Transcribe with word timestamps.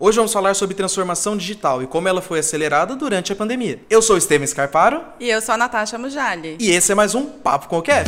Hoje 0.00 0.14
vamos 0.14 0.32
falar 0.32 0.54
sobre 0.54 0.76
transformação 0.76 1.36
digital 1.36 1.82
e 1.82 1.86
como 1.88 2.06
ela 2.06 2.22
foi 2.22 2.38
acelerada 2.38 2.94
durante 2.94 3.32
a 3.32 3.36
pandemia. 3.36 3.80
Eu 3.90 4.00
sou 4.00 4.14
o 4.14 4.18
Estevam 4.18 4.46
Scarparo. 4.46 5.02
E 5.18 5.28
eu 5.28 5.42
sou 5.42 5.56
a 5.56 5.58
Natasha 5.58 5.98
Mujali. 5.98 6.56
E 6.60 6.70
esse 6.70 6.92
é 6.92 6.94
mais 6.94 7.16
um 7.16 7.26
Papo 7.26 7.66
com 7.66 7.78
o 7.78 7.82
Kev. 7.82 8.06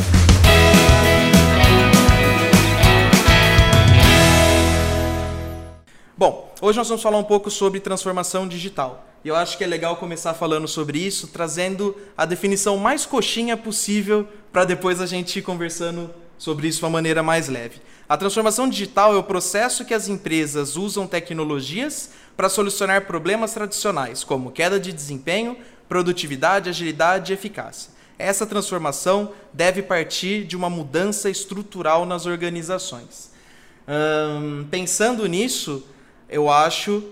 Bom, 6.17 6.55
hoje 6.61 6.77
nós 6.77 6.87
vamos 6.87 7.03
falar 7.03 7.17
um 7.17 7.25
pouco 7.25 7.51
sobre 7.51 7.81
transformação 7.81 8.47
digital. 8.47 9.05
E 9.21 9.27
eu 9.27 9.35
acho 9.35 9.57
que 9.57 9.63
é 9.65 9.67
legal 9.67 9.97
começar 9.97 10.33
falando 10.33 10.69
sobre 10.69 10.97
isso, 10.97 11.27
trazendo 11.27 11.93
a 12.17 12.25
definição 12.25 12.77
mais 12.77 13.05
coxinha 13.05 13.57
possível 13.57 14.25
para 14.49 14.63
depois 14.63 15.01
a 15.01 15.05
gente 15.05 15.39
ir 15.39 15.41
conversando 15.41 16.09
sobre 16.41 16.67
isso 16.67 16.79
de 16.79 16.85
uma 16.85 16.89
maneira 16.89 17.21
mais 17.21 17.47
leve. 17.47 17.79
A 18.09 18.17
transformação 18.17 18.67
digital 18.67 19.13
é 19.13 19.15
o 19.15 19.21
processo 19.21 19.85
que 19.85 19.93
as 19.93 20.07
empresas 20.07 20.75
usam 20.75 21.05
tecnologias 21.05 22.09
para 22.35 22.49
solucionar 22.49 23.05
problemas 23.05 23.53
tradicionais, 23.53 24.23
como 24.23 24.49
queda 24.49 24.79
de 24.79 24.91
desempenho, 24.91 25.55
produtividade, 25.87 26.67
agilidade 26.67 27.31
e 27.31 27.35
eficácia. 27.35 27.91
Essa 28.17 28.47
transformação 28.47 29.33
deve 29.53 29.83
partir 29.83 30.43
de 30.43 30.57
uma 30.57 30.67
mudança 30.67 31.29
estrutural 31.29 32.07
nas 32.07 32.25
organizações. 32.25 33.29
Hum, 33.87 34.65
pensando 34.71 35.27
nisso, 35.27 35.85
eu 36.27 36.49
acho 36.49 37.03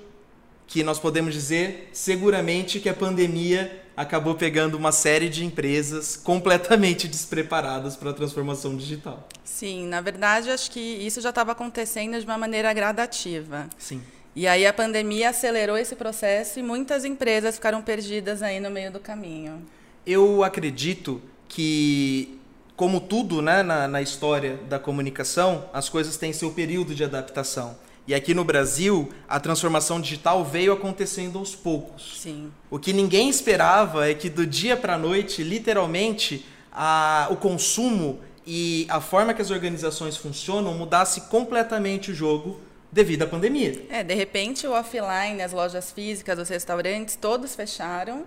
que 0.65 0.81
nós 0.81 0.97
podemos 0.97 1.35
dizer 1.35 1.91
seguramente 1.93 2.79
que 2.79 2.89
a 2.89 2.95
pandemia 2.95 3.78
acabou 3.99 4.33
pegando 4.33 4.75
uma 4.75 4.93
série 4.93 5.27
de 5.27 5.43
empresas 5.43 6.15
completamente 6.15 7.05
despreparadas 7.05 7.97
para 7.97 8.11
a 8.11 8.13
transformação 8.13 8.77
digital. 8.77 9.27
Sim, 9.43 9.87
na 9.87 9.99
verdade, 9.99 10.49
acho 10.49 10.71
que 10.71 10.79
isso 10.79 11.19
já 11.19 11.31
estava 11.31 11.51
acontecendo 11.51 12.17
de 12.17 12.25
uma 12.25 12.37
maneira 12.37 12.71
gradativa. 12.71 13.67
Sim. 13.77 14.01
E 14.33 14.47
aí 14.47 14.65
a 14.65 14.71
pandemia 14.71 15.31
acelerou 15.31 15.77
esse 15.77 15.97
processo 15.97 16.59
e 16.59 16.63
muitas 16.63 17.03
empresas 17.03 17.55
ficaram 17.55 17.81
perdidas 17.81 18.41
aí 18.41 18.61
no 18.61 18.69
meio 18.69 18.89
do 18.89 19.01
caminho. 19.01 19.61
Eu 20.05 20.45
acredito 20.45 21.21
que, 21.49 22.39
como 22.77 23.01
tudo 23.01 23.41
né, 23.41 23.61
na, 23.63 23.85
na 23.85 24.01
história 24.01 24.55
da 24.69 24.79
comunicação, 24.79 25.69
as 25.73 25.89
coisas 25.89 26.15
têm 26.15 26.31
seu 26.31 26.51
período 26.51 26.95
de 26.95 27.03
adaptação. 27.03 27.75
E 28.09 28.15
aqui 28.15 28.33
no 28.33 28.43
Brasil, 28.43 29.07
a 29.27 29.39
transformação 29.39 30.01
digital 30.01 30.43
veio 30.43 30.73
acontecendo 30.73 31.37
aos 31.37 31.53
poucos. 31.53 32.19
Sim. 32.19 32.51
O 32.67 32.79
que 32.79 32.91
ninguém 32.91 33.29
esperava 33.29 34.09
é 34.09 34.15
que 34.15 34.31
do 34.31 34.47
dia 34.47 34.75
para 34.75 34.95
a 34.95 34.97
noite, 34.97 35.43
literalmente, 35.43 36.43
a, 36.71 37.27
o 37.29 37.35
consumo 37.35 38.19
e 38.47 38.87
a 38.89 38.99
forma 38.99 39.31
que 39.31 39.43
as 39.43 39.51
organizações 39.51 40.17
funcionam 40.17 40.73
mudasse 40.73 41.21
completamente 41.29 42.09
o 42.09 42.15
jogo 42.15 42.59
devido 42.91 43.21
à 43.21 43.27
pandemia. 43.27 43.85
É, 43.91 44.03
de 44.03 44.15
repente 44.15 44.65
o 44.65 44.71
offline, 44.71 45.39
as 45.43 45.53
lojas 45.53 45.91
físicas, 45.91 46.39
os 46.39 46.49
restaurantes, 46.49 47.15
todos 47.15 47.53
fecharam 47.53 48.25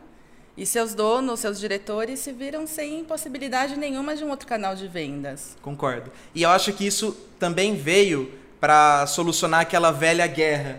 e 0.57 0.65
seus 0.65 0.95
donos, 0.95 1.41
seus 1.41 1.59
diretores 1.59 2.21
se 2.21 2.31
viram 2.31 2.69
sem 2.69 3.03
possibilidade 3.03 3.77
nenhuma 3.77 4.15
de 4.15 4.23
um 4.23 4.31
outro 4.31 4.47
canal 4.47 4.77
de 4.77 4.87
vendas. 4.87 5.57
Concordo. 5.61 6.13
E 6.33 6.45
eu 6.45 6.51
acho 6.51 6.73
que 6.73 6.87
isso 6.87 7.17
também 7.37 7.75
veio 7.75 8.41
para 8.63 9.09
solucionar 9.09 9.63
aquela 9.63 9.91
velha 9.91 10.25
guerra. 10.25 10.79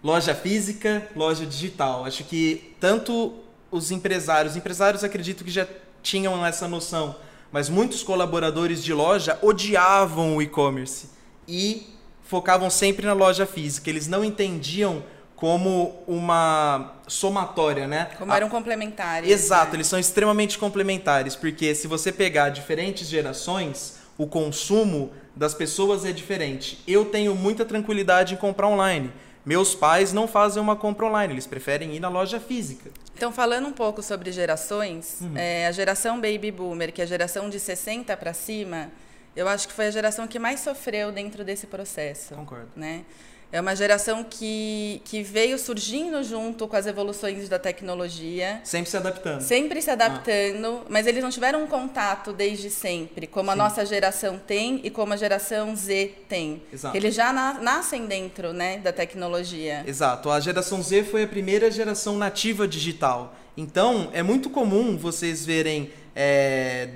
Loja 0.00 0.32
física, 0.32 1.08
loja 1.16 1.44
digital. 1.44 2.04
Acho 2.04 2.22
que 2.22 2.72
tanto 2.78 3.34
os 3.68 3.90
empresários, 3.90 4.54
empresários 4.54 5.02
acredito 5.02 5.42
que 5.42 5.50
já 5.50 5.66
tinham 6.04 6.46
essa 6.46 6.68
noção, 6.68 7.16
mas 7.50 7.68
muitos 7.68 8.04
colaboradores 8.04 8.80
de 8.80 8.92
loja 8.94 9.36
odiavam 9.42 10.36
o 10.36 10.42
e-commerce 10.42 11.08
e 11.48 11.92
focavam 12.22 12.70
sempre 12.70 13.04
na 13.04 13.12
loja 13.12 13.44
física. 13.44 13.90
Eles 13.90 14.06
não 14.06 14.24
entendiam 14.24 15.02
como 15.34 16.04
uma 16.06 16.94
somatória, 17.08 17.88
né? 17.88 18.08
Como 18.16 18.32
eram 18.32 18.48
complementares. 18.48 19.28
Exato, 19.28 19.72
né? 19.72 19.78
eles 19.78 19.88
são 19.88 19.98
extremamente 19.98 20.56
complementares, 20.58 21.34
porque 21.34 21.74
se 21.74 21.88
você 21.88 22.12
pegar 22.12 22.50
diferentes 22.50 23.08
gerações, 23.08 24.05
o 24.18 24.26
consumo 24.26 25.12
das 25.34 25.54
pessoas 25.54 26.04
é 26.04 26.12
diferente. 26.12 26.82
Eu 26.86 27.04
tenho 27.04 27.34
muita 27.34 27.64
tranquilidade 27.64 28.34
em 28.34 28.36
comprar 28.36 28.68
online. 28.68 29.12
Meus 29.44 29.74
pais 29.74 30.12
não 30.12 30.26
fazem 30.26 30.60
uma 30.60 30.74
compra 30.74 31.06
online, 31.06 31.34
eles 31.34 31.46
preferem 31.46 31.94
ir 31.94 32.00
na 32.00 32.08
loja 32.08 32.40
física. 32.40 32.90
Então, 33.14 33.30
falando 33.30 33.68
um 33.68 33.72
pouco 33.72 34.02
sobre 34.02 34.32
gerações, 34.32 35.18
uhum. 35.20 35.36
é, 35.36 35.68
a 35.68 35.72
geração 35.72 36.20
Baby 36.20 36.50
Boomer, 36.50 36.92
que 36.92 37.00
é 37.00 37.04
a 37.04 37.06
geração 37.06 37.48
de 37.48 37.60
60 37.60 38.16
para 38.16 38.32
cima, 38.32 38.90
eu 39.36 39.46
acho 39.46 39.68
que 39.68 39.74
foi 39.74 39.86
a 39.86 39.90
geração 39.90 40.26
que 40.26 40.38
mais 40.38 40.60
sofreu 40.60 41.12
dentro 41.12 41.44
desse 41.44 41.66
processo. 41.68 42.34
Concordo. 42.34 42.70
Né? 42.74 43.04
É 43.52 43.60
uma 43.60 43.76
geração 43.76 44.24
que, 44.28 45.00
que 45.04 45.22
veio 45.22 45.58
surgindo 45.58 46.22
junto 46.24 46.66
com 46.66 46.76
as 46.76 46.86
evoluções 46.86 47.48
da 47.48 47.58
tecnologia. 47.58 48.60
Sempre 48.64 48.90
se 48.90 48.96
adaptando. 48.96 49.40
Sempre 49.40 49.82
se 49.82 49.90
adaptando, 49.90 50.80
ah. 50.82 50.86
mas 50.88 51.06
eles 51.06 51.22
não 51.22 51.30
tiveram 51.30 51.62
um 51.62 51.66
contato 51.66 52.32
desde 52.32 52.68
sempre, 52.70 53.26
como 53.26 53.46
Sim. 53.46 53.52
a 53.52 53.56
nossa 53.56 53.86
geração 53.86 54.38
tem 54.38 54.80
e 54.82 54.90
como 54.90 55.12
a 55.12 55.16
geração 55.16 55.74
Z 55.76 56.12
tem. 56.28 56.62
Exato. 56.72 56.96
Eles 56.96 57.14
já 57.14 57.32
na, 57.32 57.54
nascem 57.54 58.06
dentro 58.06 58.52
né, 58.52 58.78
da 58.78 58.92
tecnologia. 58.92 59.84
Exato. 59.86 60.28
A 60.28 60.40
geração 60.40 60.82
Z 60.82 61.04
foi 61.04 61.22
a 61.22 61.28
primeira 61.28 61.70
geração 61.70 62.16
nativa 62.16 62.66
digital. 62.66 63.34
Então, 63.56 64.10
é 64.12 64.22
muito 64.22 64.50
comum 64.50 64.96
vocês 64.98 65.46
verem. 65.46 65.90
É, 66.14 66.88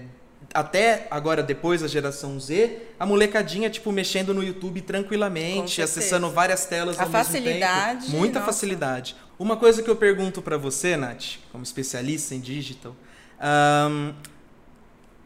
até 0.53 1.07
agora, 1.11 1.43
depois 1.43 1.81
da 1.81 1.89
geração 1.89 2.39
Z, 2.41 2.79
a 2.99 3.07
molecadinha, 3.07 3.71
tipo, 3.71 3.93
mexendo 3.93 4.35
no 4.35 4.43
YouTube 4.43 4.81
tranquilamente, 4.81 5.81
acessando 5.81 6.29
várias 6.31 6.67
telas 6.67 6.99
a 6.99 7.05
ao 7.05 7.11
facilidade, 7.11 7.93
mesmo 7.93 8.07
tempo. 8.07 8.19
Muita 8.19 8.41
nossa. 8.41 8.53
facilidade. 8.53 9.17
Uma 9.39 9.57
coisa 9.57 9.83
que 9.83 9.89
eu 9.89 9.97
pergunto 9.97 10.43
para 10.43 10.57
você, 10.57 10.97
Nath, 10.97 11.39
como 11.53 11.63
especialista 11.63 12.35
em 12.35 12.41
digital, 12.41 12.95
um, 13.41 14.13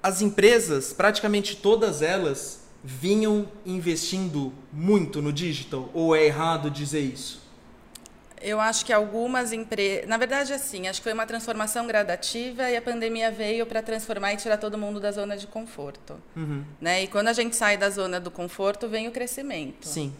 as 0.03 0.21
empresas, 0.21 0.93
praticamente 0.93 1.57
todas 1.57 2.03
elas, 2.03 2.65
vinham 2.85 3.49
investindo 3.65 4.53
muito 4.71 5.23
no 5.23 5.33
digital? 5.33 5.91
Ou 5.95 6.15
é 6.15 6.27
errado 6.27 6.71
dizer 6.71 7.01
isso? 7.01 7.44
Eu 8.45 8.61
acho 8.61 8.85
que 8.85 8.93
algumas 8.93 9.53
empresas. 9.53 10.07
Na 10.07 10.19
verdade, 10.19 10.53
assim, 10.53 10.87
acho 10.87 11.01
que 11.01 11.05
foi 11.05 11.15
uma 11.15 11.27
transformação 11.27 11.87
gradativa 11.87 12.71
e 12.71 12.77
a 12.77 12.83
pandemia 12.83 13.31
veio 13.31 13.65
para 13.65 13.83
transformar 13.83 14.35
e 14.35 14.37
tirar 14.37 14.59
todo 14.59 14.77
mundo 14.77 15.01
da 15.01 15.11
zona 15.11 15.37
de 15.37 15.47
conforto. 15.47 16.21
Uhum. 16.37 16.63
Né? 16.79 17.05
E 17.05 17.07
quando 17.07 17.29
a 17.29 17.33
gente 17.33 17.57
sai 17.57 17.79
da 17.79 17.89
zona 17.89 18.21
do 18.21 18.31
conforto, 18.31 18.87
vem 18.87 19.09
o 19.09 19.11
crescimento. 19.11 19.89
Sim. 19.89 20.15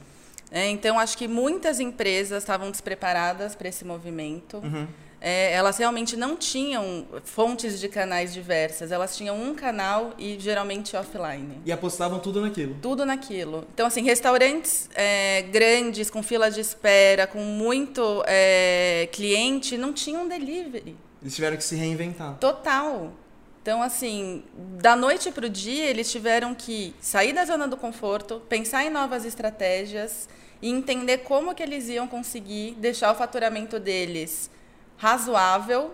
É, 0.51 0.69
então, 0.69 0.99
acho 0.99 1.19
que 1.19 1.29
muitas 1.29 1.81
empresas 1.81 2.43
estavam 2.43 2.71
despreparadas 2.71 3.55
para 3.55 3.69
esse 3.69 3.85
movimento. 3.85 4.57
Uhum 4.59 4.87
é, 5.27 5.55
elas 5.55 5.79
realmente 5.79 6.19
não 6.19 6.37
tinham 6.37 7.07
fontes 7.25 7.81
de 7.81 7.89
canais 7.89 8.35
diversas, 8.35 8.93
elas 8.93 9.17
tinham 9.17 9.43
um 9.43 9.55
canal 9.55 10.13
e 10.19 10.39
geralmente 10.39 10.95
offline. 10.95 11.63
E 11.65 11.73
apostavam 11.73 12.19
tudo 12.19 12.43
naquilo? 12.43 12.77
Tudo 12.83 13.07
naquilo. 13.07 13.67
Então, 13.73 13.87
assim, 13.87 14.03
restaurantes 14.03 14.91
é, 14.95 15.41
grandes, 15.51 16.11
com 16.11 16.23
fila 16.23 16.51
de 16.51 16.61
espera, 16.61 17.27
com 17.27 17.39
muito 17.39 18.23
é, 18.27 19.09
cliente, 19.13 19.79
não 19.79 19.95
tinham 19.95 20.29
delivery. 20.29 20.95
Eles 21.23 21.35
tiveram 21.35 21.57
que 21.57 21.65
se 21.65 21.75
reinventar. 21.75 22.35
Total. 22.35 23.11
Então, 23.63 23.83
assim, 23.83 24.45
da 24.79 24.95
noite 24.95 25.33
para 25.33 25.47
o 25.47 25.49
dia, 25.49 25.87
eles 25.87 26.13
tiveram 26.13 26.55
que 26.55 26.95
sair 27.01 27.33
da 27.33 27.47
zona 27.47 27.67
do 27.67 27.79
conforto, 27.79 28.43
pensar 28.47 28.85
em 28.85 28.91
novas 28.91 29.25
estratégias 29.25 30.29
e 30.61 30.69
entender 30.71 31.19
como 31.19 31.55
que 31.55 31.63
eles 31.63 31.89
iam 31.89 32.07
conseguir 32.07 32.73
deixar 32.73 33.11
o 33.11 33.15
faturamento 33.15 33.81
deles 33.81 34.53
razoável 34.97 35.93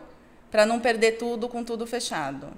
para 0.50 0.66
não 0.66 0.80
perder 0.80 1.12
tudo 1.12 1.48
com 1.48 1.62
tudo 1.62 1.86
fechado. 1.86 2.48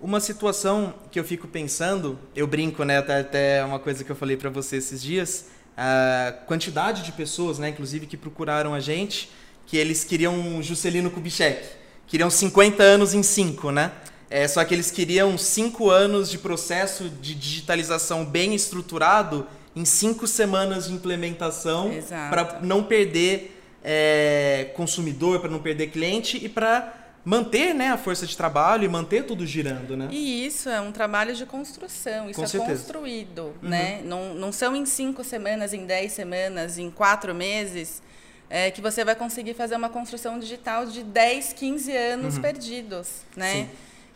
Uma 0.00 0.18
situação 0.18 0.94
que 1.10 1.20
eu 1.20 1.24
fico 1.24 1.46
pensando, 1.46 2.18
eu 2.34 2.46
brinco, 2.46 2.82
né, 2.84 2.98
até, 2.98 3.20
até 3.20 3.64
uma 3.64 3.78
coisa 3.78 4.02
que 4.02 4.10
eu 4.10 4.16
falei 4.16 4.36
para 4.36 4.50
você 4.50 4.76
esses 4.76 5.00
dias, 5.00 5.46
a 5.76 6.34
quantidade 6.46 7.02
de 7.02 7.12
pessoas, 7.12 7.58
né, 7.58 7.68
inclusive 7.68 8.06
que 8.06 8.16
procuraram 8.16 8.74
a 8.74 8.80
gente, 8.80 9.30
que 9.66 9.76
eles 9.76 10.02
queriam 10.02 10.34
um 10.34 10.62
Juscelino 10.62 11.10
Kubitschek, 11.10 11.66
queriam 12.06 12.30
50 12.30 12.82
anos 12.82 13.14
em 13.14 13.22
5, 13.22 13.70
né? 13.70 13.92
É, 14.28 14.48
só 14.48 14.64
que 14.64 14.74
eles 14.74 14.90
queriam 14.90 15.36
5 15.36 15.90
anos 15.90 16.30
de 16.30 16.38
processo 16.38 17.08
de 17.08 17.34
digitalização 17.34 18.24
bem 18.24 18.54
estruturado 18.54 19.46
em 19.76 19.84
5 19.84 20.26
semanas 20.26 20.86
de 20.88 20.94
implementação 20.94 21.90
para 22.30 22.60
não 22.62 22.82
perder 22.82 23.51
é, 23.84 24.70
consumidor, 24.74 25.40
para 25.40 25.50
não 25.50 25.60
perder 25.60 25.88
cliente 25.88 26.36
e 26.42 26.48
para 26.48 26.92
manter 27.24 27.72
né, 27.72 27.88
a 27.88 27.96
força 27.96 28.26
de 28.26 28.36
trabalho 28.36 28.84
e 28.84 28.88
manter 28.88 29.24
tudo 29.24 29.46
girando, 29.46 29.96
né? 29.96 30.08
E 30.10 30.44
isso 30.44 30.68
é 30.68 30.80
um 30.80 30.90
trabalho 30.90 31.34
de 31.34 31.46
construção, 31.46 32.28
isso 32.28 32.38
Com 32.40 32.44
é 32.44 32.48
certeza. 32.48 32.82
construído, 32.82 33.42
Uhum. 33.62 33.68
né? 33.68 34.00
Não, 34.04 34.34
não 34.34 34.50
são 34.50 34.74
em 34.74 34.84
cinco 34.84 35.22
semanas, 35.22 35.72
em 35.72 35.86
dez 35.86 36.12
semanas, 36.12 36.78
em 36.78 36.90
quatro 36.90 37.32
meses 37.34 38.02
é, 38.50 38.70
que 38.72 38.80
você 38.80 39.04
vai 39.04 39.14
conseguir 39.14 39.54
fazer 39.54 39.76
uma 39.76 39.88
construção 39.88 40.38
digital 40.38 40.84
de 40.84 41.02
10, 41.04 41.52
15 41.52 41.96
anos 41.96 42.34
Uhum. 42.36 42.42
perdidos, 42.42 43.08
né? 43.36 43.52
Sim. 43.52 43.68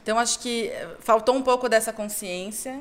Então, 0.02 0.18
acho 0.18 0.38
que 0.40 0.70
faltou 1.00 1.34
um 1.34 1.42
pouco 1.42 1.68
dessa 1.68 1.92
consciência 1.92 2.78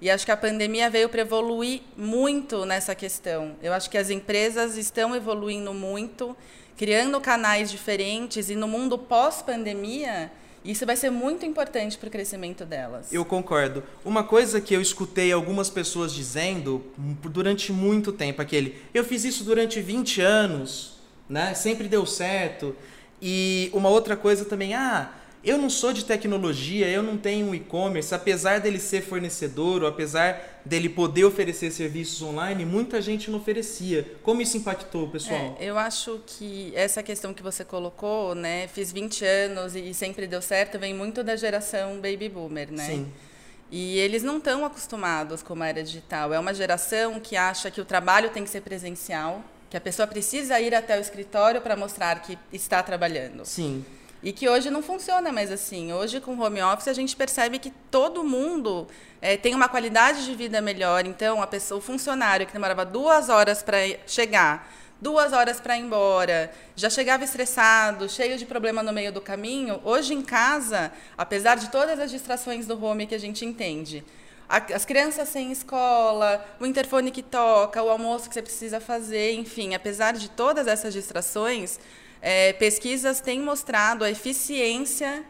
E 0.00 0.10
acho 0.10 0.26
que 0.26 0.30
a 0.30 0.36
pandemia 0.36 0.90
veio 0.90 1.08
para 1.08 1.22
evoluir 1.22 1.80
muito 1.96 2.66
nessa 2.66 2.94
questão. 2.94 3.56
Eu 3.62 3.72
acho 3.72 3.88
que 3.88 3.96
as 3.96 4.10
empresas 4.10 4.76
estão 4.76 5.16
evoluindo 5.16 5.72
muito, 5.72 6.36
criando 6.76 7.18
canais 7.20 7.70
diferentes, 7.70 8.50
e 8.50 8.54
no 8.54 8.68
mundo 8.68 8.98
pós-pandemia, 8.98 10.30
isso 10.62 10.84
vai 10.84 10.96
ser 10.96 11.10
muito 11.10 11.46
importante 11.46 11.96
para 11.96 12.08
o 12.08 12.10
crescimento 12.10 12.64
delas. 12.66 13.10
Eu 13.10 13.24
concordo. 13.24 13.82
Uma 14.04 14.22
coisa 14.22 14.60
que 14.60 14.74
eu 14.74 14.82
escutei 14.82 15.32
algumas 15.32 15.70
pessoas 15.70 16.12
dizendo 16.12 16.84
durante 16.98 17.72
muito 17.72 18.12
tempo, 18.12 18.42
aquele, 18.42 18.76
eu 18.92 19.02
fiz 19.02 19.24
isso 19.24 19.44
durante 19.44 19.80
20 19.80 20.20
anos, 20.20 20.98
né? 21.28 21.54
Sempre 21.54 21.88
deu 21.88 22.04
certo. 22.04 22.76
E 23.22 23.70
uma 23.72 23.88
outra 23.88 24.14
coisa 24.14 24.44
também, 24.44 24.74
ah, 24.74 25.10
eu 25.46 25.56
não 25.56 25.70
sou 25.70 25.92
de 25.92 26.04
tecnologia, 26.04 26.88
eu 26.88 27.04
não 27.04 27.16
tenho 27.16 27.46
um 27.46 27.54
e-commerce, 27.54 28.12
apesar 28.12 28.58
dele 28.58 28.80
ser 28.80 29.00
fornecedor, 29.00 29.82
ou 29.82 29.88
apesar 29.88 30.60
dele 30.64 30.88
poder 30.88 31.24
oferecer 31.24 31.70
serviços 31.70 32.20
online, 32.20 32.64
muita 32.64 33.00
gente 33.00 33.30
não 33.30 33.38
oferecia. 33.38 34.16
Como 34.24 34.42
isso 34.42 34.56
impactou, 34.56 35.08
pessoal? 35.08 35.56
É, 35.60 35.64
eu 35.64 35.78
acho 35.78 36.20
que 36.26 36.72
essa 36.74 37.00
questão 37.00 37.32
que 37.32 37.44
você 37.44 37.64
colocou, 37.64 38.34
né, 38.34 38.66
fiz 38.66 38.90
20 38.92 39.24
anos 39.24 39.76
e 39.76 39.94
sempre 39.94 40.26
deu 40.26 40.42
certo, 40.42 40.80
vem 40.80 40.92
muito 40.92 41.22
da 41.22 41.36
geração 41.36 42.00
baby 42.00 42.28
boomer, 42.28 42.72
né? 42.72 42.84
Sim. 42.84 43.12
E 43.70 43.98
eles 43.98 44.24
não 44.24 44.38
estão 44.38 44.64
acostumados 44.64 45.44
com 45.44 45.60
a 45.62 45.68
era 45.68 45.82
digital. 45.82 46.34
É 46.34 46.38
uma 46.40 46.54
geração 46.54 47.20
que 47.20 47.36
acha 47.36 47.70
que 47.70 47.80
o 47.80 47.84
trabalho 47.84 48.30
tem 48.30 48.42
que 48.42 48.50
ser 48.50 48.62
presencial, 48.62 49.44
que 49.70 49.76
a 49.76 49.80
pessoa 49.80 50.08
precisa 50.08 50.58
ir 50.60 50.74
até 50.74 50.98
o 50.98 51.00
escritório 51.00 51.60
para 51.60 51.76
mostrar 51.76 52.20
que 52.22 52.36
está 52.52 52.82
trabalhando. 52.82 53.44
Sim. 53.44 53.84
E 54.26 54.32
que 54.32 54.48
hoje 54.48 54.70
não 54.70 54.82
funciona 54.82 55.30
mais 55.30 55.52
assim. 55.52 55.92
Hoje, 55.92 56.20
com 56.20 56.36
home 56.36 56.60
office, 56.60 56.88
a 56.88 56.92
gente 56.92 57.14
percebe 57.14 57.60
que 57.60 57.70
todo 57.92 58.24
mundo 58.24 58.88
é, 59.22 59.36
tem 59.36 59.54
uma 59.54 59.68
qualidade 59.68 60.24
de 60.24 60.34
vida 60.34 60.60
melhor. 60.60 61.06
Então, 61.06 61.40
a 61.40 61.46
pessoa, 61.46 61.78
o 61.78 61.80
funcionário 61.80 62.44
que 62.44 62.52
demorava 62.52 62.84
duas 62.84 63.28
horas 63.28 63.62
para 63.62 63.78
chegar, 64.04 64.68
duas 65.00 65.32
horas 65.32 65.60
para 65.60 65.78
ir 65.78 65.82
embora, 65.82 66.52
já 66.74 66.90
chegava 66.90 67.22
estressado, 67.22 68.08
cheio 68.08 68.36
de 68.36 68.44
problema 68.44 68.82
no 68.82 68.92
meio 68.92 69.12
do 69.12 69.20
caminho, 69.20 69.80
hoje 69.84 70.12
em 70.12 70.22
casa, 70.22 70.90
apesar 71.16 71.54
de 71.54 71.70
todas 71.70 72.00
as 72.00 72.10
distrações 72.10 72.66
do 72.66 72.84
home 72.84 73.06
que 73.06 73.14
a 73.14 73.20
gente 73.20 73.44
entende, 73.44 74.04
as 74.48 74.84
crianças 74.84 75.28
sem 75.28 75.52
escola, 75.52 76.44
o 76.58 76.66
interfone 76.66 77.12
que 77.12 77.22
toca, 77.22 77.80
o 77.80 77.88
almoço 77.88 78.28
que 78.28 78.34
você 78.34 78.42
precisa 78.42 78.80
fazer, 78.80 79.34
enfim, 79.34 79.76
apesar 79.76 80.14
de 80.14 80.28
todas 80.30 80.66
essas 80.66 80.92
distrações, 80.92 81.78
é, 82.28 82.52
pesquisas 82.52 83.20
têm 83.20 83.40
mostrado 83.40 84.02
a 84.02 84.10
eficiência 84.10 85.22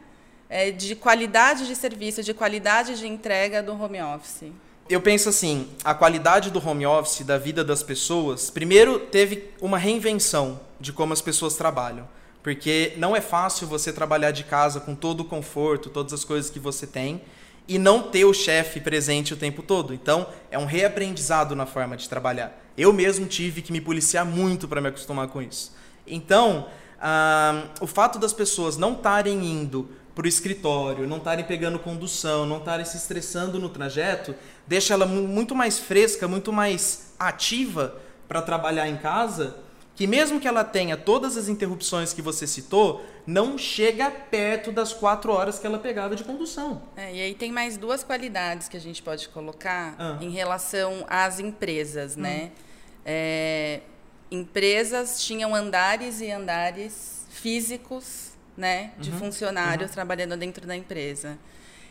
é, 0.49 0.71
de 0.71 0.97
qualidade 0.97 1.67
de 1.67 1.77
serviço, 1.77 2.23
de 2.23 2.33
qualidade 2.33 2.99
de 2.99 3.07
entrega 3.07 3.63
do 3.63 3.79
home 3.79 4.01
office. 4.01 4.51
Eu 4.89 5.03
penso 5.03 5.29
assim, 5.29 5.69
a 5.85 5.93
qualidade 5.93 6.51
do 6.51 6.67
home 6.67 6.87
office, 6.87 7.21
da 7.21 7.37
vida 7.37 7.63
das 7.63 7.83
pessoas, 7.83 8.49
primeiro 8.49 8.99
teve 8.99 9.51
uma 9.61 9.77
reinvenção 9.77 10.59
de 10.81 10.91
como 10.91 11.13
as 11.13 11.21
pessoas 11.21 11.55
trabalham. 11.55 12.09
Porque 12.43 12.95
não 12.97 13.15
é 13.15 13.21
fácil 13.21 13.67
você 13.67 13.93
trabalhar 13.93 14.31
de 14.31 14.45
casa 14.45 14.81
com 14.81 14.95
todo 14.95 15.21
o 15.21 15.25
conforto, 15.27 15.91
todas 15.91 16.15
as 16.15 16.25
coisas 16.25 16.51
que 16.51 16.59
você 16.59 16.87
tem, 16.87 17.21
e 17.69 17.79
não 17.79 18.05
ter 18.05 18.25
o 18.25 18.33
chefe 18.33 18.81
presente 18.81 19.35
o 19.35 19.37
tempo 19.37 19.63
todo. 19.63 19.93
Então, 19.93 20.27
é 20.51 20.59
um 20.59 20.65
reaprendizado 20.65 21.55
na 21.55 21.67
forma 21.67 21.95
de 21.95 22.09
trabalhar. 22.09 22.59
Eu 22.75 22.91
mesmo 22.91 23.27
tive 23.27 23.61
que 23.61 23.71
me 23.71 23.83
policiar 23.83 24.25
muito 24.25 24.67
para 24.67 24.81
me 24.81 24.89
acostumar 24.89 25.29
com 25.29 25.43
isso. 25.43 25.77
Então, 26.07 26.69
ah, 27.01 27.65
o 27.81 27.87
fato 27.87 28.19
das 28.19 28.33
pessoas 28.33 28.77
não 28.77 28.93
estarem 28.93 29.45
indo 29.45 29.89
para 30.15 30.25
o 30.25 30.29
escritório, 30.29 31.07
não 31.07 31.19
estarem 31.19 31.45
pegando 31.45 31.79
condução, 31.79 32.47
não 32.47 32.57
estarem 32.57 32.87
se 32.87 32.97
estressando 32.97 33.59
no 33.59 33.69
trajeto, 33.69 34.35
deixa 34.67 34.95
ela 34.95 35.05
muito 35.05 35.55
mais 35.55 35.79
fresca, 35.79 36.27
muito 36.27 36.51
mais 36.51 37.13
ativa 37.19 38.01
para 38.27 38.41
trabalhar 38.41 38.89
em 38.89 38.97
casa, 38.97 39.57
que 39.95 40.07
mesmo 40.07 40.41
que 40.41 40.49
ela 40.49 40.65
tenha 40.65 40.97
todas 40.97 41.37
as 41.37 41.49
interrupções 41.49 42.15
que 42.15 42.23
você 42.23 42.47
citou, 42.47 43.05
não 43.27 43.59
chega 43.59 44.11
perto 44.11 44.73
das 44.73 44.93
quatro 44.93 45.33
horas 45.33 45.59
que 45.59 45.67
ela 45.67 45.79
pegava 45.79 46.17
de 46.17 46.25
condução. 46.25 46.83
É, 46.97 47.15
e 47.15 47.21
aí 47.21 47.35
tem 47.35 47.53
mais 47.53 47.77
duas 47.77 48.03
qualidades 48.03 48.69
que 48.69 48.77
a 48.77 48.81
gente 48.81 49.03
pode 49.03 49.29
colocar 49.29 49.95
ah. 49.99 50.19
em 50.21 50.31
relação 50.31 51.05
às 51.09 51.41
empresas, 51.41 52.17
né? 52.17 52.45
Hum. 52.45 52.61
É, 53.05 53.81
empresas 54.31 55.23
tinham 55.25 55.55
andares 55.55 56.20
e 56.20 56.31
andares 56.31 57.26
físicos, 57.31 58.31
né, 58.56 58.93
de 58.99 59.11
uhum, 59.11 59.19
funcionários 59.19 59.90
uhum. 59.90 59.94
trabalhando 59.94 60.37
dentro 60.37 60.67
da 60.67 60.75
empresa. 60.75 61.38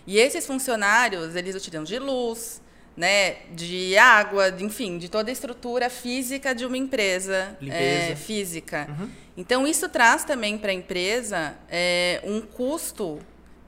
E 0.07 0.17
esses 0.17 0.45
funcionários, 0.45 1.35
eles 1.35 1.55
utilizam 1.55 1.83
de 1.83 1.99
luz, 1.99 2.61
né, 2.95 3.37
de 3.51 3.97
água, 3.97 4.51
de, 4.51 4.63
enfim, 4.63 4.97
de 4.97 5.09
toda 5.09 5.29
a 5.29 5.33
estrutura 5.33 5.89
física 5.89 6.55
de 6.55 6.65
uma 6.65 6.77
empresa 6.77 7.57
é, 7.67 8.15
física. 8.15 8.87
Uhum. 8.89 9.09
Então, 9.37 9.67
isso 9.67 9.89
traz 9.89 10.23
também 10.23 10.57
para 10.57 10.71
a 10.71 10.73
empresa 10.73 11.55
é, 11.69 12.21
um 12.23 12.41
custo 12.41 13.19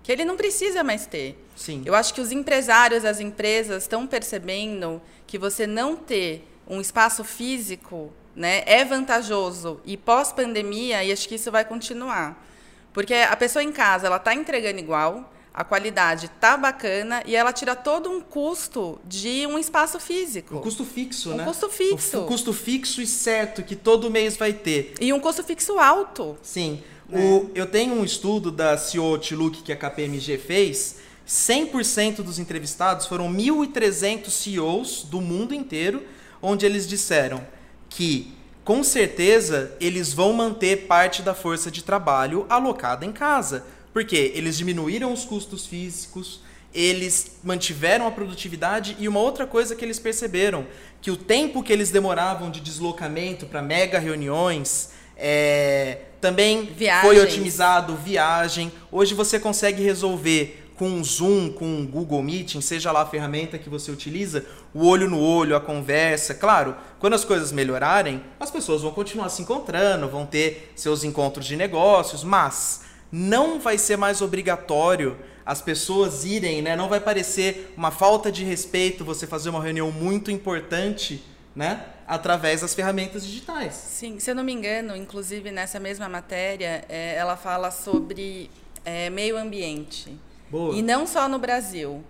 que 0.01 0.11
ele 0.11 0.23
não 0.23 0.37
precisa 0.37 0.83
mais 0.83 1.05
ter. 1.05 1.37
Sim. 1.55 1.83
Eu 1.85 1.93
acho 1.93 2.13
que 2.13 2.21
os 2.21 2.31
empresários, 2.31 3.03
as 3.03 3.19
empresas 3.19 3.83
estão 3.83 4.07
percebendo 4.07 5.01
que 5.25 5.37
você 5.37 5.67
não 5.67 5.95
ter 5.97 6.47
um 6.65 6.79
espaço 6.79 7.23
físico 7.23 8.13
né, 8.38 8.62
é 8.68 8.86
vantajoso 8.86 9.81
e 9.84 9.98
pós-pandemia, 9.98 11.04
e 11.04 11.12
acho 11.12 11.28
que 11.28 11.36
isso 11.36 11.51
vai 11.51 11.66
continuar. 11.66 12.45
Porque 12.94 13.16
a 13.16 13.36
pessoa 13.36 13.63
em 13.63 13.72
casa, 13.72 14.06
ela 14.06 14.18
está 14.18 14.34
entregando 14.34 14.80
igual, 14.80 15.34
a 15.51 15.63
qualidade 15.63 16.30
tá 16.39 16.56
bacana 16.56 17.24
e 17.25 17.36
ela 17.36 17.51
tira 17.51 17.75
todo 17.75 18.12
um 18.12 18.22
custo 18.22 19.00
de 19.04 19.48
um 19.48 19.57
espaço 19.57 20.00
físico. 20.00 20.57
Um 20.57 20.62
custo 20.62 20.86
fixo, 20.86 21.31
um 21.31 21.36
né? 21.36 21.44
Um 21.44 21.48
custo 21.48 21.68
fixo. 21.68 22.19
Um 22.19 22.25
custo 22.28 22.54
fixo 22.54 23.01
e 23.01 23.07
certo 23.07 23.63
que 23.63 23.75
todo 23.75 24.12
mês 24.12 24.38
vai 24.38 24.54
ter. 24.54 24.94
E 25.01 25.12
um 25.12 25.19
custo 25.19 25.44
fixo 25.44 25.80
alto. 25.80 26.38
Sim. 26.44 26.84
Né? 27.10 27.19
O, 27.19 27.50
eu 27.56 27.66
tenho 27.66 27.95
um 27.95 28.06
estudo 28.06 28.51
da 28.51 28.78
CEO 28.78 29.04
Outlook 29.04 29.63
que 29.63 29.74
a 29.74 29.75
KPMG 29.75 30.38
fez. 30.38 30.98
100% 31.28 32.18
dos 32.18 32.38
entrevistados 32.38 33.07
foram 33.07 33.28
1.300 33.34 34.30
CEOs 34.30 35.04
do 35.10 35.19
mundo 35.19 35.56
inteiro, 35.56 36.04
onde 36.39 36.66
eles 36.66 36.88
disseram 36.88 37.44
que 37.89 38.34
com 38.63 38.84
certeza 38.84 39.75
eles 39.80 40.13
vão 40.13 40.34
manter 40.34 40.88
parte 40.88 41.22
da 41.22 41.34
força 41.34 41.72
de 41.72 41.84
trabalho 41.84 42.45
alocada 42.50 43.06
em 43.06 43.12
casa, 43.12 43.66
porque 43.94 44.34
eles 44.36 44.57
diminuíram 44.57 45.13
os 45.13 45.24
custos 45.24 45.66
físicos, 45.66 46.42
eles 46.74 47.38
mantiveram 47.44 48.06
a 48.06 48.12
produtividade 48.12 48.95
e 49.00 49.07
uma 49.07 49.19
outra 49.19 49.48
coisa 49.48 49.75
que 49.75 49.86
eles 49.86 50.00
perceberam, 50.00 50.68
que 51.01 51.10
o 51.10 51.16
tempo 51.16 51.63
que 51.63 51.72
eles 51.72 51.92
demoravam 51.92 52.51
de 52.51 52.60
deslocamento 52.60 53.45
para 53.45 53.62
mega 53.62 54.00
reuniões 54.00 54.92
é, 55.16 56.00
também 56.22 56.66
Viagens. 56.66 57.01
foi 57.01 57.24
otimizado, 57.24 57.96
viagem. 57.96 58.72
Hoje 58.91 59.13
você 59.13 59.39
consegue 59.39 59.82
resolver 59.82 60.66
com 60.77 60.88
um 60.88 61.03
Zoom, 61.03 61.51
com 61.51 61.65
um 61.65 61.86
Google 61.86 62.22
Meeting, 62.22 62.62
seja 62.62 62.91
lá 62.91 63.01
a 63.01 63.05
ferramenta 63.05 63.57
que 63.57 63.69
você 63.69 63.91
utiliza, 63.91 64.46
o 64.74 64.86
olho 64.86 65.10
no 65.10 65.19
olho, 65.19 65.55
a 65.55 65.60
conversa. 65.60 66.34
Claro, 66.34 66.75
quando 67.00 67.13
as 67.13 67.25
coisas 67.25 67.51
melhorarem, 67.51 68.24
as 68.39 68.51
pessoas 68.51 68.84
vão 68.84 68.91
continuar 68.91 69.29
se 69.29 69.41
encontrando, 69.41 70.07
vão 70.07 70.25
ter 70.25 70.72
seus 70.75 71.03
encontros 71.03 71.46
de 71.46 71.55
negócios, 71.55 72.24
mas 72.24 72.81
não 73.12 73.60
vai 73.60 73.77
ser 73.77 73.98
mais 73.98 74.22
obrigatório 74.22 75.17
as 75.46 75.62
pessoas 75.62 76.25
irem, 76.25 76.62
né? 76.62 76.75
Não 76.75 76.89
vai 76.89 77.00
parecer 77.00 77.74
uma 77.77 77.89
falta 77.89 78.29
de 78.29 78.43
respeito 78.43 79.05
você 79.05 79.25
fazer 79.25 79.50
uma 79.50 79.63
reunião 79.63 79.89
muito 79.93 80.29
importante, 80.29 81.24
né? 81.55 81.86
Através 82.05 82.62
das 82.62 82.75
ferramentas 82.75 83.25
digitais. 83.25 83.74
Sim, 83.74 84.19
se 84.19 84.29
eu 84.29 84.36
não 84.36 84.43
me 84.43 84.51
engano, 84.51 84.93
inclusive 84.93 85.50
nessa 85.50 85.79
mesma 85.79 86.10
matéria, 86.10 86.84
é, 86.89 87.15
ela 87.15 87.38
fala 87.38 87.72
sobre 87.72 88.51
é, 88.84 89.10
meio 89.10 89.38
ambiente. 89.38 90.19
Boa. 90.50 90.75
E 90.75 90.82
não 90.82 91.06
só 91.06 91.27
no 91.27 91.39
Brasil. 91.39 92.04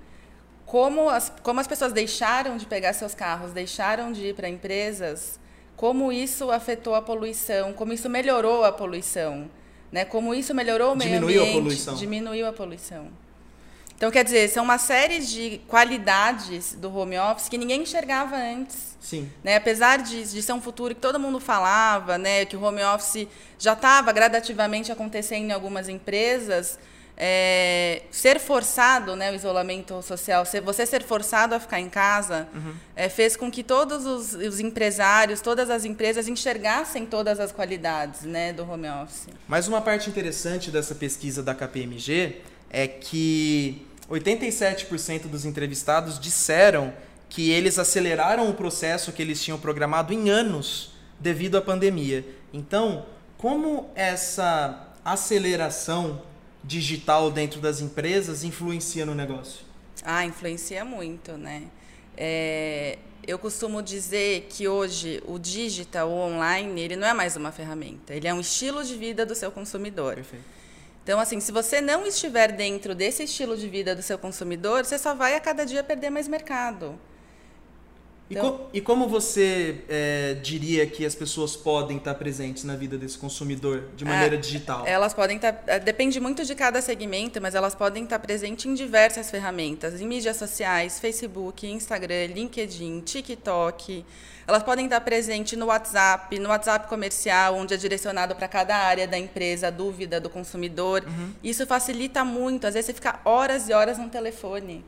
Como 0.66 1.10
as, 1.10 1.32
como 1.42 1.60
as 1.60 1.68
pessoas 1.68 1.94
deixaram 1.94 2.58
de 2.58 2.66
pegar 2.66 2.94
seus 2.94 3.14
carros, 3.14 3.54
deixaram 3.54 4.12
de 4.12 4.28
ir 4.28 4.36
para 4.36 4.50
empresas, 4.50 5.40
como 5.78 6.12
isso 6.12 6.52
afetou 6.52 6.94
a 6.94 7.02
poluição, 7.02 7.72
como 7.72 7.94
isso 7.94 8.10
melhorou 8.10 8.66
a 8.66 8.72
poluição, 8.72 9.50
né? 9.92 10.04
Como 10.04 10.34
isso 10.34 10.54
melhorou 10.54 10.94
o 10.94 10.96
meio 10.96 11.12
diminuiu 11.12 11.42
ambiente, 11.42 11.58
a 11.58 11.62
poluição. 11.62 11.96
diminuiu 11.96 12.48
a 12.48 12.54
poluição. 12.54 13.08
Então, 13.96 14.12
quer 14.12 14.24
dizer, 14.24 14.48
são 14.50 14.64
uma 14.64 14.78
série 14.78 15.20
de 15.20 15.60
qualidades 15.68 16.76
do 16.76 16.96
home 16.96 17.18
office 17.18 17.50
que 17.50 17.58
ninguém 17.58 17.82
enxergava 17.82 18.36
antes. 18.36 18.96
Sim. 19.00 19.32
Né? 19.44 19.56
Apesar 19.56 19.98
de, 19.98 20.24
de 20.24 20.42
ser 20.42 20.54
um 20.54 20.62
futuro 20.62 20.94
que 20.94 21.02
todo 21.02 21.20
mundo 21.20 21.40
falava, 21.40 22.16
né, 22.18 22.46
que 22.46 22.56
o 22.56 22.62
home 22.62 22.84
office 22.84 23.28
já 23.58 23.74
estava 23.74 24.12
gradativamente 24.12 24.92
acontecendo 24.92 25.50
em 25.50 25.52
algumas 25.52 25.90
empresas, 25.90 26.78
é, 27.18 28.04
ser 28.12 28.40
forçado, 28.40 29.16
né, 29.16 29.32
o 29.32 29.36
isolamento 29.36 30.00
social, 30.04 30.46
você 30.64 30.86
ser 30.86 31.02
forçado 31.02 31.56
a 31.56 31.60
ficar 31.60 31.80
em 31.80 31.90
casa, 31.90 32.48
uhum. 32.54 32.74
é, 32.96 33.10
fez 33.10 33.36
com 33.36 33.50
que 33.50 33.64
todos 33.64 34.06
os, 34.06 34.34
os, 34.34 34.60
empresários, 34.60 35.42
todas 35.42 35.72
as 35.72 35.84
empresas 35.84 36.28
enxergassem 36.28 37.08
todas 37.08 37.40
as 37.40 37.52
qualidades 37.52 38.22
né, 38.22 38.54
do 38.54 38.70
home 38.70 38.88
office. 38.88 39.28
Mas 39.48 39.68
uma 39.68 39.82
parte 39.82 40.10
interessante 40.10 40.70
dessa 40.70 40.94
pesquisa 40.94 41.42
da 41.42 41.56
KPMG 41.56 42.42
é 42.70 42.88
que 42.88 43.84
87% 44.10 45.24
dos 45.24 45.44
entrevistados 45.44 46.20
disseram 46.20 46.94
que 47.28 47.50
eles 47.50 47.80
aceleraram 47.80 48.48
o 48.48 48.54
processo 48.54 49.12
que 49.12 49.24
eles 49.24 49.42
tinham 49.42 49.58
programado 49.60 50.14
em 50.14 50.30
anos 50.30 50.94
devido 51.20 51.58
à 51.58 51.62
pandemia. 51.62 52.24
Então, 52.54 53.06
como 53.38 53.90
essa 53.96 54.94
aceleração 55.04 56.22
digital 56.68 57.32
dentro 57.32 57.62
das 57.62 57.80
empresas 57.80 58.44
influencia 58.44 59.06
no 59.06 59.16
negócio? 59.16 59.66
Ah, 60.04 60.26
influencia 60.26 60.84
muito, 60.84 61.38
né? 61.38 61.64
É, 62.16 63.00
eu 63.26 63.40
costumo 63.40 63.82
dizer 63.82 64.48
que 64.50 64.68
hoje 64.68 65.24
o 65.26 65.40
digital, 65.40 66.10
o 66.10 66.14
online, 66.14 66.82
ele 66.82 66.96
não 66.96 67.08
é 67.08 67.14
mais 67.14 67.36
uma 67.36 67.52
ferramenta, 67.52 68.14
ele 68.14 68.28
é 68.28 68.34
um 68.34 68.42
estilo 68.42 68.84
de 68.84 68.96
vida 68.96 69.26
do 69.26 69.34
seu 69.34 69.52
consumidor. 69.52 70.16
Perfeito. 70.16 70.58
Então, 71.04 71.22
assim, 71.22 71.40
se 71.40 71.54
você 71.54 71.80
não 71.80 72.06
estiver 72.06 72.52
dentro 72.52 72.94
desse 72.94 73.24
estilo 73.24 73.56
de 73.56 73.70
vida 73.70 73.96
do 73.96 74.02
seu 74.02 74.18
consumidor, 74.18 74.84
você 74.84 74.98
só 74.98 75.16
vai 75.16 75.36
a 75.36 75.40
cada 75.40 75.66
dia 75.66 75.82
perder 75.82 76.10
mais 76.10 76.28
mercado. 76.28 77.00
Então... 78.30 78.46
E, 78.46 78.50
co 78.50 78.70
e, 78.74 78.82
como 78.82 79.08
você 79.08 79.84
é, 79.88 80.36
diria 80.36 80.86
que 80.86 81.06
as 81.06 81.16
pessoas 81.16 81.56
podem 81.56 81.98
estar 81.98 82.14
presentes 82.16 82.64
na 82.64 82.76
vida 82.76 82.98
desse 82.98 83.18
consumidor 83.18 83.84
de 83.96 84.04
maneira 84.04 84.36
é, 84.36 84.38
digital? 84.38 84.86
Elas 84.86 85.14
podem 85.14 85.38
estar. 85.38 85.64
É, 85.66 85.80
depende 85.80 86.20
muito 86.20 86.44
de 86.44 86.54
cada 86.54 86.82
segmento, 86.82 87.42
mas 87.42 87.56
elas 87.56 87.74
podem 87.74 88.04
estar 88.04 88.20
presentes 88.20 88.66
em 88.66 88.74
diversas 88.74 89.32
ferramentas, 89.32 90.02
em 90.02 90.08
mídias 90.08 90.38
sociais, 90.38 91.00
Facebook, 91.00 91.66
Instagram, 91.66 92.28
LinkedIn, 92.28 93.02
TikTok. 93.02 94.06
Elas 94.46 94.64
podem 94.64 94.86
estar 94.86 95.02
presentes 95.02 95.58
no 95.58 95.66
WhatsApp, 95.68 96.40
no 96.40 96.50
WhatsApp 96.50 96.88
comercial, 96.88 97.56
onde 97.56 97.74
é 97.74 97.78
direcionado 97.78 98.36
para 98.36 98.48
cada 98.48 98.76
área 98.76 99.08
da 99.08 99.18
empresa 99.18 99.68
a 99.68 99.70
dúvida 99.70 100.20
do 100.20 100.30
consumidor. 100.30 101.04
Uhum. 101.06 101.34
Isso 101.44 101.66
facilita 101.66 102.24
muito. 102.24 102.66
Às 102.66 102.74
vezes 102.74 102.88
você 102.88 102.94
fica 102.94 103.20
horas 103.26 103.68
e 103.68 103.74
horas 103.74 103.98
no 103.98 104.10
telefone. 104.10 104.86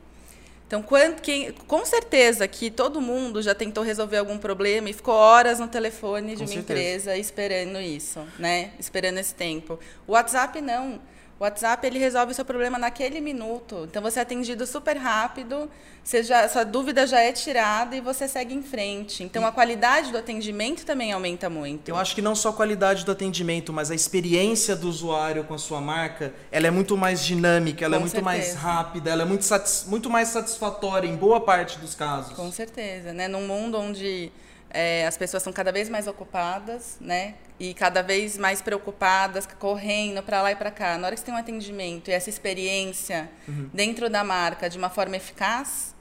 Então, 0.70 0.82
quando, 0.82 1.20
quem, 1.20 1.50
com 1.66 1.84
certeza 1.84 2.46
que 2.46 2.70
todo 2.70 3.00
mundo 3.00 3.42
já 3.42 3.56
tentou 3.56 3.82
resolver 3.82 4.18
algum 4.18 4.38
problema 4.38 4.88
e 4.88 4.92
ficou 4.92 5.12
horas 5.12 5.58
no 5.58 5.66
telefone 5.66 6.36
de 6.36 6.36
com 6.36 6.42
uma 6.42 6.46
certeza. 6.46 6.60
empresa 6.60 7.16
esperando 7.16 7.80
isso, 7.80 8.20
né? 8.38 8.70
Esperando 8.78 9.18
esse 9.18 9.34
tempo. 9.34 9.80
O 10.06 10.12
WhatsApp 10.12 10.60
não. 10.60 11.00
O 11.40 11.44
WhatsApp 11.44 11.86
ele 11.86 11.98
resolve 11.98 12.32
o 12.32 12.34
seu 12.34 12.44
problema 12.44 12.78
naquele 12.78 13.18
minuto. 13.18 13.86
Então 13.90 14.02
você 14.02 14.18
é 14.18 14.22
atendido 14.22 14.66
super 14.66 14.98
rápido, 14.98 15.70
você 16.04 16.22
já, 16.22 16.46
sua 16.46 16.64
dúvida 16.64 17.06
já 17.06 17.18
é 17.18 17.32
tirada 17.32 17.96
e 17.96 18.00
você 18.02 18.28
segue 18.28 18.54
em 18.54 18.62
frente. 18.62 19.24
Então 19.24 19.46
a 19.46 19.50
qualidade 19.50 20.12
do 20.12 20.18
atendimento 20.18 20.84
também 20.84 21.12
aumenta 21.12 21.48
muito. 21.48 21.88
Eu 21.88 21.96
acho 21.96 22.14
que 22.14 22.20
não 22.20 22.34
só 22.34 22.50
a 22.50 22.52
qualidade 22.52 23.06
do 23.06 23.12
atendimento, 23.12 23.72
mas 23.72 23.90
a 23.90 23.94
experiência 23.94 24.76
do 24.76 24.86
usuário 24.86 25.42
com 25.44 25.54
a 25.54 25.58
sua 25.58 25.80
marca, 25.80 26.34
ela 26.52 26.66
é 26.66 26.70
muito 26.70 26.94
mais 26.94 27.24
dinâmica, 27.24 27.86
ela 27.86 27.96
é 27.96 27.98
com 27.98 28.02
é 28.02 28.04
muito 28.04 28.12
certeza. 28.12 28.26
mais 28.26 28.54
rápida, 28.54 29.10
ela 29.10 29.22
é 29.22 29.24
muito, 29.24 29.46
muito 29.86 30.10
mais 30.10 30.28
satisfatória 30.28 31.08
em 31.08 31.16
boa 31.16 31.40
parte 31.40 31.78
dos 31.78 31.94
casos. 31.94 32.36
Com 32.36 32.52
certeza, 32.52 33.14
né? 33.14 33.28
Num 33.28 33.46
mundo 33.46 33.78
onde 33.78 34.30
é, 34.68 35.06
as 35.06 35.16
pessoas 35.16 35.42
são 35.42 35.54
cada 35.54 35.72
vez 35.72 35.88
mais 35.88 36.06
ocupadas, 36.06 36.98
né? 37.00 37.36
E 37.60 37.74
cada 37.74 38.02
vez 38.02 38.38
mais 38.38 38.62
preocupadas, 38.62 39.46
correndo 39.58 40.22
para 40.22 40.40
lá 40.40 40.50
e 40.50 40.56
para 40.56 40.70
cá. 40.70 40.96
Na 40.96 41.06
hora 41.06 41.14
que 41.14 41.20
você 41.20 41.26
tem 41.26 41.34
um 41.34 41.38
atendimento 41.38 42.08
e 42.08 42.12
essa 42.12 42.30
experiência 42.30 43.30
uhum. 43.46 43.68
dentro 43.72 44.08
da 44.08 44.24
marca 44.24 44.68
de 44.68 44.78
uma 44.78 44.88
forma 44.88 45.16
eficaz, 45.16 45.94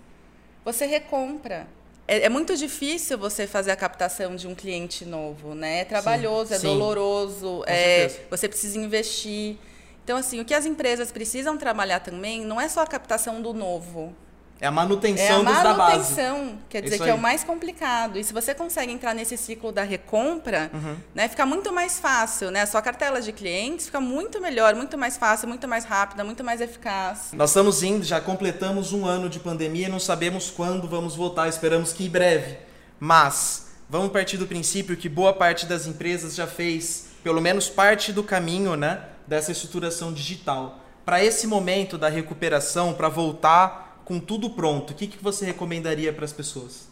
você 0.64 0.86
recompra. 0.86 1.68
É, 2.08 2.26
é, 2.26 2.30
muito 2.30 2.56
difícil 2.56 3.18
você 3.18 3.46
fazer 3.46 3.72
a 3.72 3.76
captação 3.76 4.36
de 4.36 4.48
um 4.48 4.56
cliente 4.56 5.06
novo, 5.06 5.54
né? 5.54 5.82
É 5.82 5.86
trabalhoso, 5.86 6.48
sim, 6.48 6.56
é 6.56 6.58
sim. 6.60 6.68
doloroso, 6.68 7.64
é, 7.68 8.10
você 8.32 8.48
precisa 8.48 8.80
investir. 8.80 9.58
Então, 10.04 10.18
assim, 10.18 10.40
o 10.40 10.46
que 10.46 10.56
as 10.56 10.66
empresas 10.66 11.12
precisam 11.12 11.56
trabalhar 11.56 12.00
também 12.00 12.44
não 12.44 12.60
é 12.60 12.68
só 12.68 12.82
a 12.82 12.88
captação 12.88 13.44
do 13.44 13.54
novo, 13.54 14.16
é 14.62 14.68
a 14.68 14.72
manutenção 14.72 15.26
é 15.26 15.30
a 15.30 15.44
manutenção, 15.44 16.38
da 16.38 16.44
base. 16.44 16.58
quer 16.70 16.82
dizer 16.82 17.00
que 17.00 17.10
é 17.10 17.14
o 17.14 17.18
mais 17.18 17.44
complicado. 17.44 18.18
E 18.20 18.24
se 18.24 18.34
você 18.34 18.54
consegue 18.54 18.92
entrar 18.92 19.14
nesse 19.14 19.38
ciclo 19.38 19.72
da 19.72 19.84
recompra, 19.84 20.70
uhum. 20.74 20.98
né, 21.16 21.30
fica 21.30 21.46
muito 21.46 21.72
mais 21.72 22.00
fácil, 22.00 22.52
né? 22.52 22.64
A 22.64 22.68
sua 22.68 22.82
cartela 22.82 23.22
de 23.22 23.32
clientes 23.32 23.86
fica 23.86 24.02
muito 24.02 24.42
melhor, 24.42 24.76
muito 24.76 24.98
mais 24.98 25.16
fácil, 25.16 25.48
muito 25.48 25.68
mais 25.68 25.86
rápida, 25.86 26.24
muito 26.26 26.44
mais 26.44 26.60
eficaz. 26.60 27.30
Nós 27.34 27.52
estamos 27.52 27.82
indo, 27.84 28.04
já 28.04 28.20
completamos 28.20 28.92
um 28.92 29.06
ano 29.06 29.30
de 29.30 29.40
pandemia 29.40 29.88
e 29.88 29.90
não 29.90 30.00
sabemos 30.00 30.52
quando 30.52 30.88
vamos 30.90 31.16
voltar, 31.16 31.48
esperamos 31.48 31.94
que 31.94 32.06
em 32.06 32.10
breve. 32.10 32.58
Mas 33.00 33.68
vamos 33.90 34.12
partir 34.12 34.36
do 34.36 34.46
princípio 34.46 34.98
que 34.98 35.08
boa 35.08 35.32
parte 35.32 35.66
das 35.66 35.88
empresas 35.88 36.36
já 36.36 36.46
fez 36.46 37.08
pelo 37.24 37.42
menos 37.42 37.70
parte 37.70 38.12
do 38.12 38.24
caminho, 38.24 38.76
né, 38.76 39.04
dessa 39.26 39.52
estruturação 39.52 40.12
digital. 40.12 40.80
Para 41.06 41.24
esse 41.24 41.48
momento 41.48 41.98
da 41.98 42.10
recuperação, 42.10 42.94
para 42.94 43.10
voltar 43.10 43.89
com 44.10 44.20
tudo 44.20 44.50
pronto, 44.50 44.92
o 44.92 44.96
que, 44.96 45.06
que 45.06 45.24
você 45.24 45.46
recomendaria 45.46 46.12
para 46.12 46.26
as 46.26 46.34
pessoas? 46.34 46.88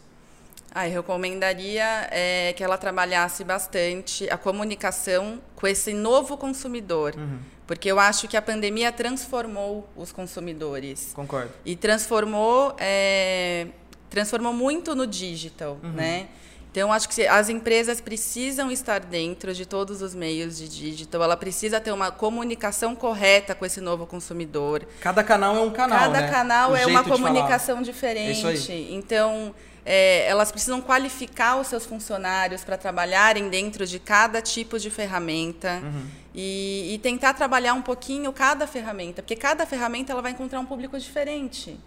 Ah, 0.72 0.86
eu 0.86 1.00
recomendaria 1.00 2.08
é, 2.12 2.52
que 2.52 2.62
ela 2.62 2.78
trabalhasse 2.78 3.42
bastante 3.42 4.30
a 4.30 4.38
comunicação 4.38 5.40
com 5.56 5.66
esse 5.66 5.92
novo 5.92 6.36
consumidor. 6.36 7.16
Uhum. 7.16 7.40
Porque 7.66 7.90
eu 7.90 7.98
acho 7.98 8.28
que 8.28 8.36
a 8.36 8.42
pandemia 8.42 8.92
transformou 8.92 9.88
os 9.96 10.12
consumidores. 10.12 11.10
Concordo. 11.12 11.50
E 11.64 11.74
transformou, 11.74 12.76
é, 12.78 13.66
transformou 14.08 14.52
muito 14.52 14.94
no 14.94 15.04
digital, 15.04 15.76
uhum. 15.82 15.90
né? 15.90 16.28
Então, 16.70 16.92
acho 16.92 17.08
que 17.08 17.26
as 17.26 17.48
empresas 17.48 18.00
precisam 18.00 18.70
estar 18.70 19.00
dentro 19.00 19.54
de 19.54 19.64
todos 19.64 20.02
os 20.02 20.14
meios 20.14 20.58
de 20.58 20.68
digital. 20.68 21.22
Ela 21.22 21.36
precisa 21.36 21.80
ter 21.80 21.92
uma 21.92 22.10
comunicação 22.10 22.94
correta 22.94 23.54
com 23.54 23.64
esse 23.64 23.80
novo 23.80 24.06
consumidor. 24.06 24.86
Cada 25.00 25.24
canal 25.24 25.56
é 25.56 25.60
um 25.60 25.70
canal. 25.70 25.98
Cada 25.98 26.20
né? 26.20 26.30
canal 26.30 26.72
o 26.72 26.76
é 26.76 26.86
uma 26.86 27.02
comunicação 27.02 27.80
diferente. 27.82 28.72
É 28.72 28.92
então, 28.92 29.54
é, 29.90 30.26
elas 30.26 30.52
precisam 30.52 30.82
qualificar 30.82 31.56
os 31.56 31.66
seus 31.66 31.86
funcionários 31.86 32.62
para 32.62 32.76
trabalharem 32.76 33.48
dentro 33.48 33.86
de 33.86 33.98
cada 33.98 34.42
tipo 34.42 34.78
de 34.78 34.90
ferramenta 34.90 35.80
uhum. 35.82 36.06
e, 36.34 36.92
e 36.94 36.98
tentar 36.98 37.32
trabalhar 37.32 37.72
um 37.72 37.80
pouquinho 37.80 38.30
cada 38.30 38.66
ferramenta, 38.66 39.22
porque 39.22 39.34
cada 39.34 39.64
ferramenta 39.64 40.12
ela 40.12 40.20
vai 40.20 40.32
encontrar 40.32 40.60
um 40.60 40.66
público 40.66 40.98
diferente. 40.98 41.80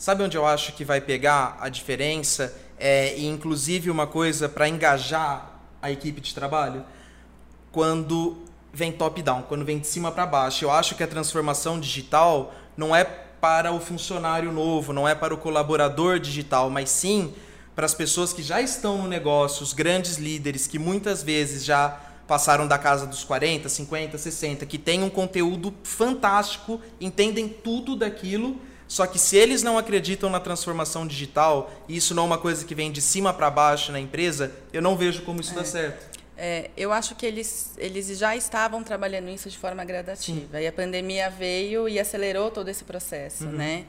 Sabe 0.00 0.22
onde 0.22 0.34
eu 0.34 0.46
acho 0.46 0.72
que 0.72 0.82
vai 0.82 0.98
pegar 0.98 1.58
a 1.60 1.68
diferença? 1.68 2.56
É, 2.78 3.14
e 3.18 3.26
inclusive 3.26 3.90
uma 3.90 4.06
coisa 4.06 4.48
para 4.48 4.66
engajar 4.66 5.60
a 5.82 5.90
equipe 5.90 6.22
de 6.22 6.34
trabalho? 6.34 6.82
Quando 7.70 8.38
vem 8.72 8.92
top-down, 8.92 9.42
quando 9.42 9.62
vem 9.62 9.78
de 9.78 9.86
cima 9.86 10.10
para 10.10 10.24
baixo. 10.24 10.64
Eu 10.64 10.70
acho 10.70 10.94
que 10.94 11.02
a 11.02 11.06
transformação 11.06 11.78
digital 11.78 12.54
não 12.78 12.96
é 12.96 13.04
para 13.04 13.72
o 13.72 13.78
funcionário 13.78 14.50
novo, 14.50 14.90
não 14.94 15.06
é 15.06 15.14
para 15.14 15.34
o 15.34 15.36
colaborador 15.36 16.18
digital, 16.18 16.70
mas 16.70 16.88
sim 16.88 17.34
para 17.76 17.84
as 17.84 17.92
pessoas 17.92 18.32
que 18.32 18.42
já 18.42 18.58
estão 18.58 19.02
no 19.02 19.06
negócio, 19.06 19.62
os 19.62 19.74
grandes 19.74 20.16
líderes 20.16 20.66
que 20.66 20.78
muitas 20.78 21.22
vezes 21.22 21.62
já 21.62 22.00
passaram 22.26 22.66
da 22.66 22.78
casa 22.78 23.06
dos 23.06 23.22
40, 23.22 23.68
50, 23.68 24.16
60, 24.16 24.64
que 24.64 24.78
têm 24.78 25.02
um 25.02 25.10
conteúdo 25.10 25.74
fantástico, 25.82 26.80
entendem 26.98 27.50
tudo 27.50 27.94
daquilo 27.94 28.58
só 28.90 29.06
que 29.06 29.20
se 29.20 29.36
eles 29.36 29.62
não 29.62 29.78
acreditam 29.78 30.28
na 30.28 30.40
transformação 30.40 31.06
digital, 31.06 31.70
e 31.88 31.96
isso 31.96 32.12
não 32.12 32.24
é 32.24 32.26
uma 32.26 32.38
coisa 32.38 32.64
que 32.64 32.74
vem 32.74 32.90
de 32.90 33.00
cima 33.00 33.32
para 33.32 33.48
baixo 33.48 33.92
na 33.92 34.00
empresa, 34.00 34.52
eu 34.72 34.82
não 34.82 34.96
vejo 34.96 35.22
como 35.22 35.40
isso 35.40 35.52
é. 35.52 35.54
dá 35.54 35.64
certo. 35.64 36.18
É, 36.36 36.70
eu 36.76 36.92
acho 36.92 37.14
que 37.14 37.24
eles, 37.24 37.70
eles 37.78 38.18
já 38.18 38.34
estavam 38.34 38.82
trabalhando 38.82 39.28
isso 39.28 39.48
de 39.48 39.56
forma 39.56 39.84
gradativa. 39.84 40.40
Sim. 40.40 40.60
E 40.60 40.66
a 40.66 40.72
pandemia 40.72 41.30
veio 41.30 41.88
e 41.88 42.00
acelerou 42.00 42.50
todo 42.50 42.68
esse 42.68 42.82
processo, 42.82 43.44
uhum. 43.44 43.52
né? 43.52 43.84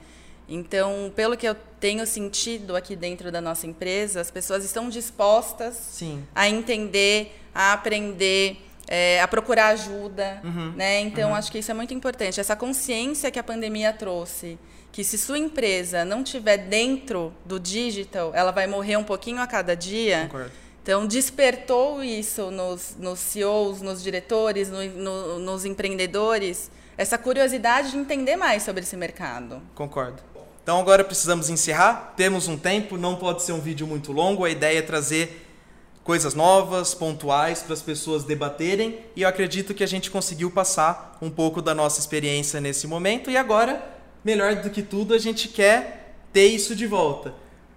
Então, 0.48 1.12
pelo 1.15 1.36
que 1.36 1.48
eu 1.48 1.55
tenho 1.79 2.05
sentido 2.05 2.75
aqui 2.75 2.96
dentro 2.96 3.31
da 3.31 3.41
nossa 3.41 3.65
empresa, 3.65 4.22
as 4.22 4.29
pessoas 4.29 4.63
estão 4.63 4.88
dispostas 4.88 5.75
Sim. 5.77 6.24
a 6.36 6.48
entender, 6.48 7.41
a 7.55 7.74
aprender, 7.74 8.58
é, 8.93 9.21
a 9.21 9.27
procurar 9.27 9.67
ajuda, 9.67 10.41
uhum. 10.43 10.74
né? 10.75 11.00
Então, 11.00 11.29
uhum. 11.29 11.36
acho 11.36 11.50
que 11.50 11.60
isso 11.60 11.71
é 11.71 11.74
muito 11.74 11.93
importante. 11.93 12.41
Essa 12.41 12.57
consciência 12.57 13.31
que 13.31 13.39
a 13.39 13.43
pandemia 13.43 13.93
trouxe 13.93 14.60
que 14.91 15.01
se 15.01 15.17
sua 15.17 15.38
empresa 15.38 16.03
não 16.03 16.21
tiver 16.21 16.57
dentro 16.57 17.33
do 17.45 17.57
digital, 17.57 18.33
ela 18.36 18.51
vai 18.51 18.67
morrer 18.67 18.98
um 18.98 19.03
pouquinho 19.05 19.41
a 19.41 19.48
cada 19.48 19.77
dia. 19.77 20.24
Concordo. 20.24 20.51
Então, 20.83 21.07
despertou 21.07 22.03
isso 22.03 22.51
nos, 22.51 22.98
nos 23.00 23.19
CEOs, 23.19 23.81
nos 23.81 24.03
diretores, 24.03 24.69
no, 24.69 24.83
no, 24.83 25.39
nos 25.39 25.63
empreendedores, 25.63 26.69
essa 26.98 27.17
curiosidade 27.17 27.91
de 27.91 27.98
entender 27.98 28.36
mais 28.36 28.63
sobre 28.63 28.81
esse 28.81 28.98
mercado. 28.98 29.62
Concordo. 29.74 30.21
Então, 30.62 30.77
agora 30.77 31.01
precisamos 31.05 31.50
encerrar. 31.50 32.13
Temos 32.17 32.50
um 32.50 32.57
tempo, 32.57 32.98
não 32.98 33.15
pode 33.15 33.41
ser 33.43 33.53
um 33.53 33.62
vídeo 33.62 33.88
muito 33.88 34.12
longo. 34.12 34.43
A 34.43 34.50
ideia 34.50 34.79
é 34.79 34.81
trazer 34.81 35.48
coisas 36.03 36.34
novas, 36.34 36.93
pontuais, 36.93 37.62
para 37.62 37.74
as 37.74 37.81
pessoas 37.81 38.24
debaterem. 38.24 39.00
E 39.15 39.22
eu 39.22 39.29
acredito 39.29 39.74
que 39.74 39.84
a 39.84 39.88
gente 39.88 40.10
conseguiu 40.10 40.50
passar 40.51 41.17
um 41.22 41.29
pouco 41.29 41.62
da 41.62 41.75
nossa 41.75 42.00
experiência 42.00 42.60
nesse 42.60 42.88
momento. 42.88 43.29
E 43.29 43.38
agora 43.38 43.81
melhor 44.24 44.55
do 44.55 44.70
que 44.70 44.81
tudo, 44.81 45.13
a 45.13 45.17
gente 45.17 45.48
quer 45.48 46.15
ter 46.31 46.48
isso 46.48 46.75
de 46.75 46.88
volta. 46.88 47.34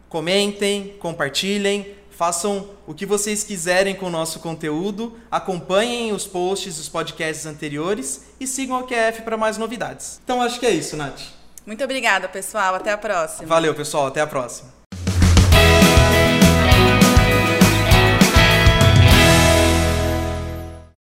Comentem, 0.09 0.95
compartilhem, 0.99 1.95
façam 2.11 2.71
o 2.87 2.95
que 2.95 3.05
vocês 3.05 3.43
quiserem 3.43 3.95
com 3.95 4.07
o 4.07 4.11
nosso 4.11 4.39
conteúdo, 4.41 5.19
acompanhem 5.31 6.13
os 6.13 6.27
posts 6.27 6.77
dos 6.77 6.89
podcasts 6.89 7.47
anteriores 7.47 8.27
e 8.39 8.47
sigam 8.47 8.81
o 8.81 8.87
QF 8.87 9.23
para 9.23 9.37
mais 9.37 9.59
novidades. 9.59 10.21
Então 10.23 10.41
acho 10.41 10.61
que 10.61 10.67
é 10.67 10.71
isso, 10.71 10.97
Nath. 10.97 11.21
Muito 11.67 11.83
obrigada, 11.83 12.29
pessoal. 12.29 12.75
Até 12.75 12.93
a 12.93 12.99
próxima. 12.99 13.49
Valeu, 13.49 13.75
pessoal. 13.75 14.07
Até 14.07 14.21
a 14.21 14.27
próxima. 14.27 14.84